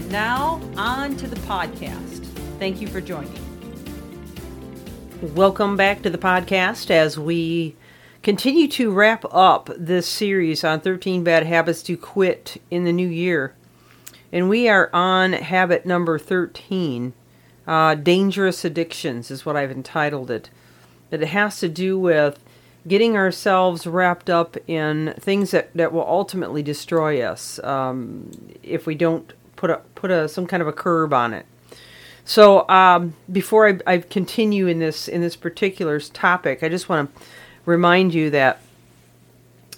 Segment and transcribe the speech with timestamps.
[0.00, 2.24] And now, on to the podcast.
[2.58, 3.38] Thank you for joining.
[5.34, 7.76] Welcome back to the podcast as we
[8.22, 13.06] continue to wrap up this series on 13 bad habits to quit in the new
[13.06, 13.54] year.
[14.32, 17.12] And we are on habit number 13
[17.66, 20.48] uh, Dangerous Addictions, is what I've entitled it.
[21.10, 22.42] That it has to do with
[22.88, 28.30] getting ourselves wrapped up in things that, that will ultimately destroy us um,
[28.62, 31.44] if we don't put a put a some kind of a curb on it.
[32.24, 37.14] So um, before I, I, continue in this in this particular topic, I just want
[37.14, 37.22] to
[37.66, 38.62] remind you that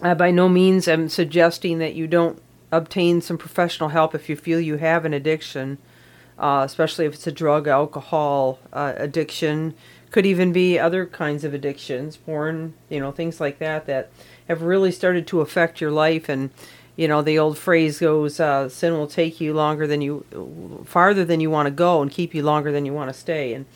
[0.01, 4.37] uh, by no means I'm suggesting that you don't obtain some professional help if you
[4.37, 5.79] feel you have an addiction,
[6.39, 9.75] uh, especially if it's a drug, alcohol uh, addiction
[10.13, 14.13] could even be other kinds of addictions, porn, you know, things like that that
[14.47, 16.29] have really started to affect your life.
[16.29, 16.51] And
[16.97, 20.25] you know, the old phrase goes, uh, "Sin will take you longer than you,
[20.85, 23.55] farther than you want to go, and keep you longer than you want to stay."
[23.55, 23.67] And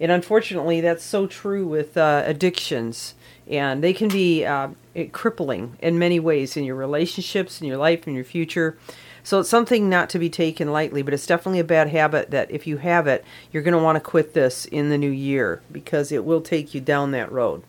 [0.00, 3.14] and unfortunately, that's so true with uh, addictions,
[3.48, 4.68] and they can be uh,
[5.12, 8.76] crippling in many ways in your relationships, in your life, in your future.
[9.22, 12.50] So it's something not to be taken lightly, but it's definitely a bad habit that
[12.50, 15.62] if you have it, you're going to want to quit this in the new year
[15.72, 17.62] because it will take you down that road.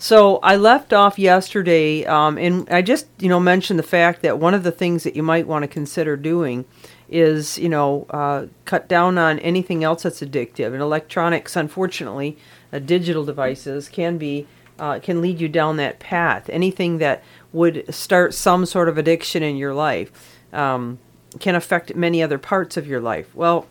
[0.00, 4.38] So I left off yesterday, um, and I just you know mentioned the fact that
[4.38, 6.64] one of the things that you might want to consider doing
[7.08, 10.66] is you know uh, cut down on anything else that's addictive.
[10.66, 12.38] And electronics, unfortunately,
[12.72, 14.46] uh, digital devices can be
[14.78, 16.48] uh, can lead you down that path.
[16.48, 21.00] Anything that would start some sort of addiction in your life um,
[21.40, 23.34] can affect many other parts of your life.
[23.34, 23.66] Well,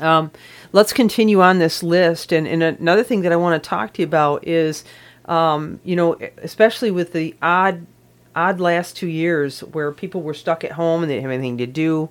[0.00, 0.30] um,
[0.72, 2.32] let's continue on this list.
[2.32, 4.84] And, and, another thing that I want to talk to you about is,
[5.28, 7.86] um, you know, especially with the odd,
[8.34, 11.58] odd last two years where people were stuck at home and they didn't have anything
[11.58, 12.08] to do.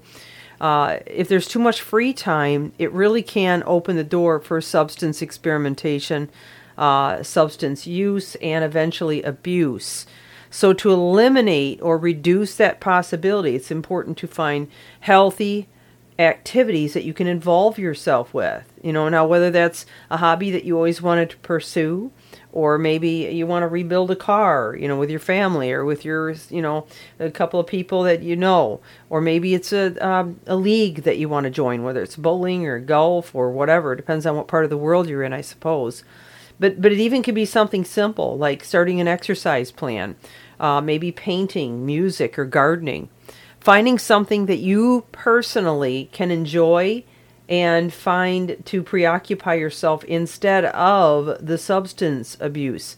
[0.61, 5.21] Uh, if there's too much free time, it really can open the door for substance
[5.21, 6.29] experimentation,
[6.77, 10.05] uh, substance use, and eventually abuse.
[10.49, 14.69] So, to eliminate or reduce that possibility, it's important to find
[15.01, 15.67] healthy
[16.19, 18.63] activities that you can involve yourself with.
[18.81, 22.11] You know, now whether that's a hobby that you always wanted to pursue,
[22.57, 26.03] or maybe you want to rebuild a car, you know, with your family or with
[26.03, 26.87] your, you know,
[27.19, 28.79] a couple of people that you know,
[29.11, 32.65] or maybe it's a um, a league that you want to join, whether it's bowling
[32.65, 33.93] or golf or whatever.
[33.93, 36.03] It depends on what part of the world you're in, I suppose.
[36.59, 40.15] But but it even could be something simple like starting an exercise plan,
[40.59, 43.09] uh, maybe painting, music, or gardening.
[43.59, 47.03] Finding something that you personally can enjoy
[47.49, 52.97] and find to preoccupy yourself instead of the substance abuse.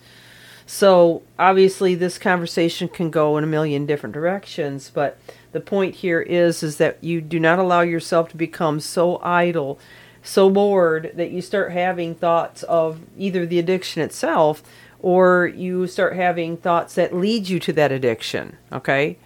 [0.66, 5.20] So, obviously this conversation can go in a million different directions, but
[5.52, 9.80] the point here is is that you do not allow yourself to become so idle
[10.22, 14.62] so bored that you start having thoughts of either the addiction itself
[15.00, 18.58] or you start having thoughts that lead you to that addiction.
[18.72, 19.18] Okay.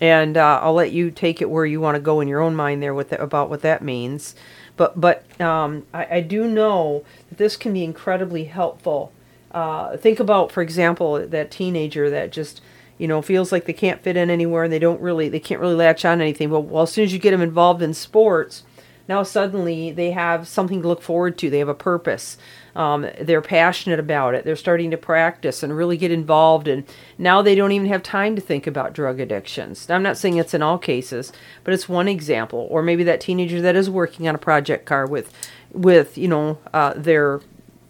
[0.00, 2.54] And uh, I'll let you take it where you want to go in your own
[2.54, 4.34] mind there with the, about what that means.
[4.76, 9.12] But but um, I, I, do know that this can be incredibly helpful.
[9.50, 12.60] Uh, think about, for example, that teenager that just
[12.96, 15.60] you know feels like they can't fit in anywhere and they don't really they can't
[15.60, 16.48] really latch on anything.
[16.48, 18.62] Well, well as soon as you get them involved in sports,
[19.08, 21.50] now suddenly they have something to look forward to.
[21.50, 22.36] They have a purpose.
[22.76, 24.44] Um, they're passionate about it.
[24.44, 26.68] They're starting to practice and really get involved.
[26.68, 26.84] And
[27.16, 29.88] now they don't even have time to think about drug addictions.
[29.88, 31.32] Now, I'm not saying it's in all cases,
[31.64, 32.68] but it's one example.
[32.70, 35.32] Or maybe that teenager that is working on a project car with,
[35.72, 37.40] with you know, uh, their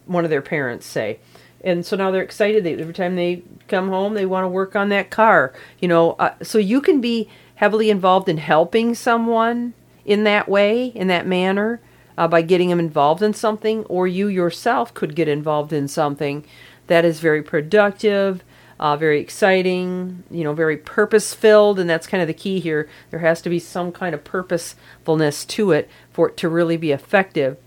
[0.07, 1.19] one of their parents, say.
[1.63, 2.65] And so now they're excited.
[2.65, 5.53] They, every time they come home, they want to work on that car.
[5.81, 9.75] You know, uh, so you can be heavily involved in helping someone
[10.09, 11.81] in that way, in that manner,
[12.17, 16.45] uh, by getting them involved in something, or you yourself could get involved in something
[16.87, 18.43] that is very productive,
[18.81, 22.89] uh, very exciting, you know, very purpose filled, and that's kind of the key here.
[23.11, 26.91] There has to be some kind of purposefulness to it for it to really be
[26.91, 27.59] effective.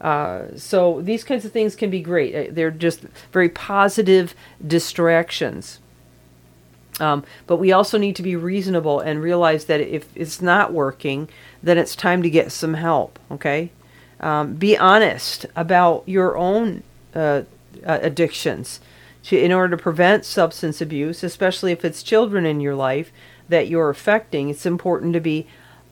[0.00, 2.34] Uh, so these kinds of things can be great.
[2.34, 4.34] Uh, they're just very positive
[4.66, 5.80] distractions.
[7.00, 11.28] Um, but we also need to be reasonable and realize that if it's not working,
[11.62, 13.18] then it's time to get some help.
[13.30, 13.70] Okay,
[14.20, 16.82] um, be honest about your own
[17.14, 17.42] uh,
[17.86, 18.80] uh, addictions.
[19.24, 23.12] To, in order to prevent substance abuse, especially if it's children in your life
[23.50, 25.46] that you're affecting, it's important to be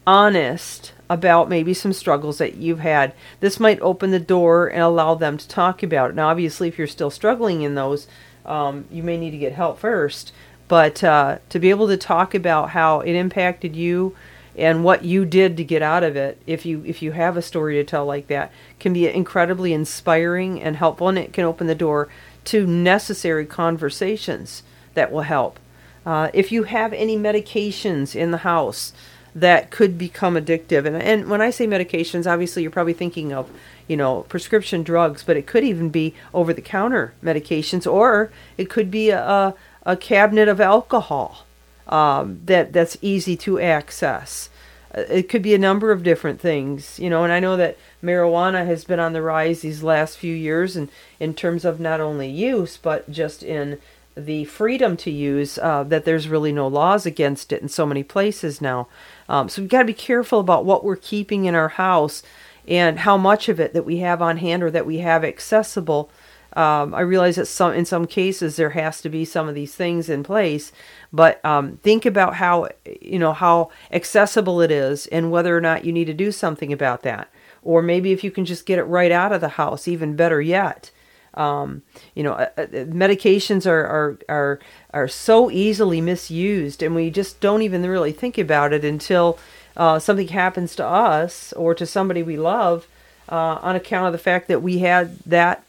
[0.06, 3.12] honest about maybe some struggles that you've had.
[3.40, 6.16] This might open the door and allow them to talk about it.
[6.16, 8.06] Now, obviously, if you're still struggling in those,
[8.46, 10.32] um, you may need to get help first.
[10.68, 14.14] But uh, to be able to talk about how it impacted you
[14.56, 17.42] and what you did to get out of it, if you if you have a
[17.42, 21.66] story to tell like that, can be incredibly inspiring and helpful, and it can open
[21.66, 22.08] the door
[22.44, 24.62] to necessary conversations
[24.94, 25.58] that will help.
[26.04, 28.92] Uh, if you have any medications in the house
[29.34, 33.50] that could become addictive, and, and when I say medications, obviously you're probably thinking of
[33.86, 38.68] you know prescription drugs, but it could even be over the counter medications, or it
[38.68, 39.54] could be a, a
[39.88, 41.46] a cabinet of alcohol
[41.88, 44.50] um, that that's easy to access.
[44.94, 47.24] Uh, it could be a number of different things, you know.
[47.24, 50.90] And I know that marijuana has been on the rise these last few years, and
[51.18, 53.78] in terms of not only use but just in
[54.14, 55.58] the freedom to use.
[55.58, 58.88] Uh, that there's really no laws against it in so many places now.
[59.26, 62.22] Um, so we've got to be careful about what we're keeping in our house
[62.66, 66.10] and how much of it that we have on hand or that we have accessible
[66.58, 69.76] um, I realize that some in some cases there has to be some of these
[69.76, 70.72] things in place,
[71.12, 72.68] but um, think about how
[73.00, 76.72] you know how accessible it is and whether or not you need to do something
[76.72, 77.28] about that,
[77.62, 80.42] or maybe if you can just get it right out of the house, even better
[80.42, 80.90] yet.
[81.34, 81.82] Um,
[82.16, 84.58] you know, uh, uh, medications are, are are
[84.92, 89.38] are so easily misused, and we just don't even really think about it until
[89.76, 92.88] uh, something happens to us or to somebody we love,
[93.28, 95.62] uh, on account of the fact that we had that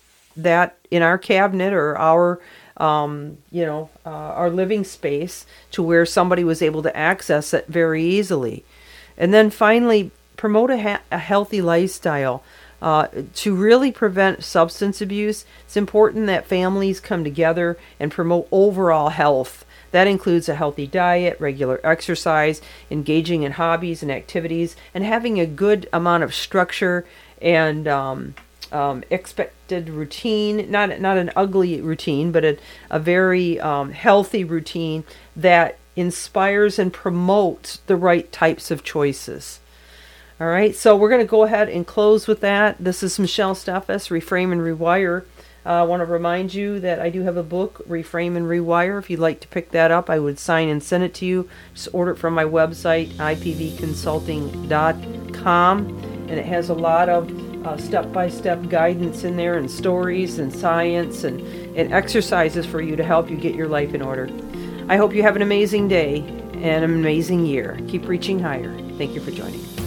[0.43, 2.39] that in our cabinet or our
[2.77, 7.67] um, you know uh, our living space to where somebody was able to access it
[7.67, 8.63] very easily.
[9.17, 12.41] And then finally promote a, ha- a healthy lifestyle
[12.81, 15.45] uh, to really prevent substance abuse.
[15.65, 19.65] It's important that families come together and promote overall health.
[19.91, 25.45] That includes a healthy diet, regular exercise, engaging in hobbies and activities, and having a
[25.45, 27.05] good amount of structure
[27.41, 28.35] and um,
[28.71, 32.57] um, expected routine, not not an ugly routine, but a,
[32.89, 35.03] a very um, healthy routine
[35.35, 39.59] that inspires and promotes the right types of choices.
[40.39, 42.77] All right, so we're going to go ahead and close with that.
[42.79, 45.25] This is Michelle Steffes, Reframe and Rewire.
[45.65, 48.97] Uh, I want to remind you that I do have a book, Reframe and Rewire.
[48.97, 51.49] If you'd like to pick that up, I would sign and send it to you.
[51.73, 55.77] Just order it from my website, ipvconsulting.com,
[56.29, 60.53] and it has a lot of step by step guidance in there, and stories, and
[60.53, 61.41] science, and,
[61.77, 64.29] and exercises for you to help you get your life in order.
[64.87, 66.19] I hope you have an amazing day
[66.53, 67.79] and an amazing year.
[67.87, 68.75] Keep reaching higher.
[68.97, 69.78] Thank you for joining.